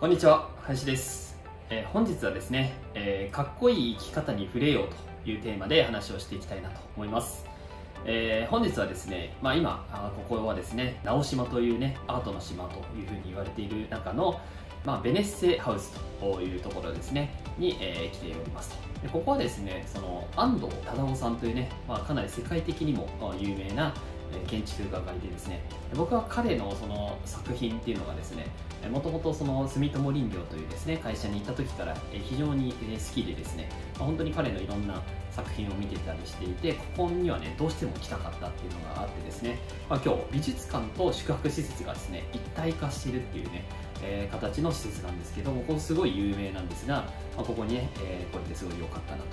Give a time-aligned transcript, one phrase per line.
[0.00, 1.36] こんにちは林です、
[1.68, 4.88] えー、本日はですね、えー、かっこいい生き方に触れよう
[5.24, 7.44] というテーマで話をしていきたいなと思います。
[8.06, 14.40] えー、本日はですね、まあ、今あここはですね直島というねアートの島というふうに言われている中の、
[14.86, 18.76] まあ、ベネッセハウスというところですねに、えー、来ておりますと。
[19.02, 23.06] でここはですねその安藤忠夫さんというね、まあ、かなり世界的にも
[23.38, 23.92] 有名な
[24.46, 25.62] 建築家がいてですね
[25.94, 28.46] 僕は彼のその作品っていうのがですね
[28.90, 32.78] もともとその住友林業というですね会社に行った時から非常に好
[33.14, 43.64] きでですね本当に彼のいろんな作品を見てたりしていてここにはねどうしても来たかったっていうのがあってですね、まあ、今日美術館と宿泊施設がですね一体化してるっていうね、
[44.02, 46.96] えー、形の施設なんですけどもここすごい有名なんですが、
[47.36, 49.24] まあ、ここにね、えー、これですごい良かったなと、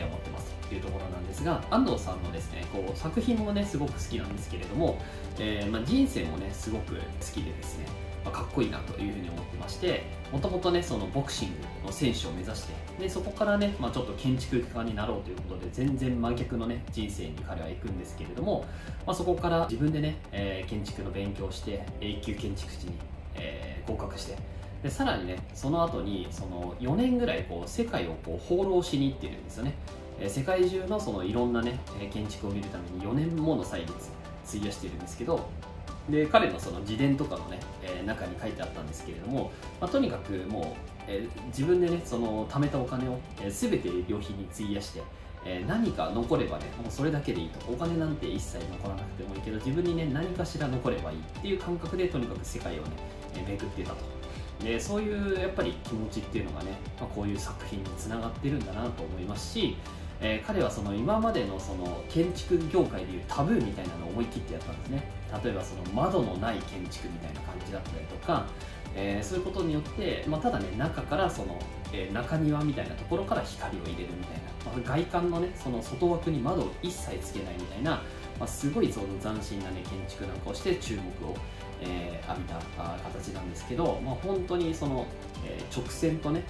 [0.00, 4.98] え思ってますというところなんですが安藤さんのですねこう作品もねすごく好きなんですけれども、
[5.38, 7.00] えー、まあ、人生もねすごく好
[7.32, 7.86] きでですね
[8.24, 11.48] まあ、かっこいいなというふうに思ってましてもともとねそのボクシン
[11.82, 18.64] グの選手を目指してでそこからね、まあ、ちょっと建築家になろうということで全然真逆のね人生に彼は行くんですけれども、
[19.06, 22.92] ま、そこから自分でね、え、建築の勉強をして永久建築士に、
[23.34, 24.36] え、合格して
[24.82, 29.74] でさらにねその後にその4年ぐらいこう世界をこう放浪しに行ってるんですよね、
[30.20, 31.78] え、世界中のそのいろんなね
[32.12, 34.10] 建築を見るために4年もの歳月
[34.48, 35.48] 費やしてるんですけど
[36.08, 40.64] で彼のその自伝とかのね、え、中に書いてあったんですけれども、まあ、とにかくもう、
[41.06, 45.02] え、自分でねその貯めたお金を、え、全て旅費に費やして、
[45.44, 47.72] え、何か残ればねもうそれだけでいいと。
[47.72, 52.88] お金なんて一切残らなくてもいいけど自分にね何かしら残ればいいっていう感覚でとにかく世界をね、
[53.36, 54.21] え、巡ってたと。
[54.64, 59.76] でそういうやっぱり気持ちっていうのがね、まあ、こういう作品につながってるんだなと思いますし
[60.22, 65.02] えー、彼はその今までのその建築業界でいうタブーみたいなのを思い切ってやったんですね。
[65.44, 68.46] 例えばその窓のない建築みたいな感じだったりとか、
[68.94, 71.58] えー、そういうことによって、まあ、ただね中からその、
[71.92, 78.02] えー、中庭みたいなところから光を入れるみたいな、まあ、外観のねその外枠に窓を一切つけないみたいな、
[78.38, 81.34] まあ、すごいその斬新なね建築なんかをして注目を、
[81.84, 82.54] え浴びた
[83.02, 85.06] 形なんですけど、まあ、本当にその、
[85.44, 86.44] え直線とね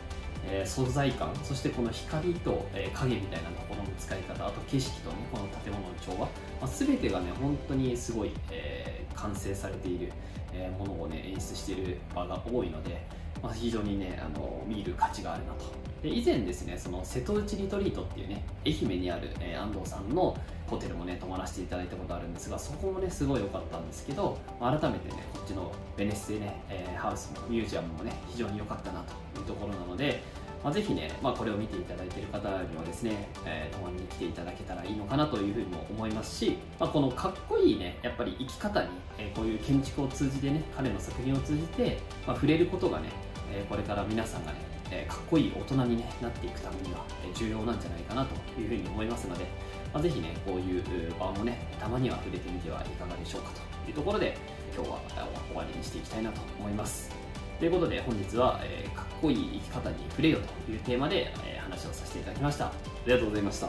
[0.44, 6.28] えー、素材感そしてこの光と、え、影みたいなところの使い方あと景色とねこの建物の調和、ま
[6.62, 10.12] あ、全てがね本当にすごい、え、完成されている、
[10.53, 13.06] えものをね演出している場が多いので、
[13.43, 15.81] まあ、非常にねあの見る価値があるなと。
[16.02, 20.36] で以前ですねその瀬戸内リトリートっていうね愛媛にある、え安藤さんの
[20.66, 29.04] ホテルもね泊まらせていただいたことあるんですがそこもねすごい良かったんですけど、まあ、改めてねこっちのベネッセね、えー、ハウスもミュージアムもね非常に良かったな
[29.34, 30.22] というところなので、
[30.64, 38.88] まあ、ぜひね、まあ、これを見ていただいている方にはですね、えー、泊まりに来ていただけたらいいのかなというふうにも思いますし、まあ、このかっこいいねやっぱり生き方に、
[39.19, 43.10] え、こういう建築を通じてね彼の作品を通じて、ま、触れることがね、
[43.52, 44.58] え、これから皆さんがね、
[44.92, 49.47] えー、かっこいい大人に、ね、なっていくためには、え、重要なんじゃないかなというふうに思いますので、
[49.92, 50.84] まあ、ぜひねこういう
[51.19, 53.50] 場もねたまには触れてみてはいかがでしょうか
[53.84, 54.36] というところで
[54.75, 55.00] 今日は
[55.48, 57.10] 終わりにしていきたいなと思います。
[57.58, 62.66] ということで本日は、えー、かっこいい生き方に触れよというテーマで、えー、話をさせていただきました。
[62.66, 62.72] あ
[63.06, 63.69] りがとうございました。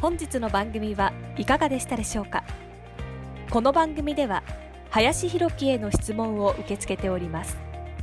[0.00, 2.44] 本日の番組はいかがでしたでしょうか？
[3.50, 4.42] この番組では
[4.90, 7.56] 林弘樹への質問を受け付けております。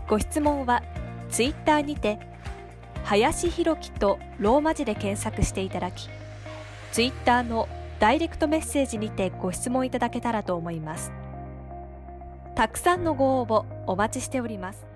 [0.07, 0.83] ご質問は
[1.31, 2.19] ツイッターにて
[3.03, 6.09] 林弘樹とローマ字で検索していただき
[6.91, 7.67] ツイッターの
[7.99, 11.11] ダイレクトメッセージにてご質問いただけたらと思います。
[12.55, 14.90] たくさんのご応募お待ちしております。